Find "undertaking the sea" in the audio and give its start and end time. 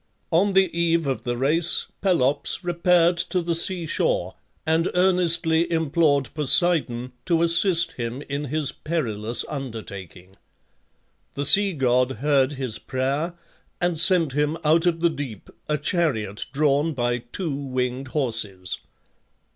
9.47-11.73